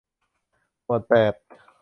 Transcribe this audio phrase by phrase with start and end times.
[0.85, 1.33] หมวดแปด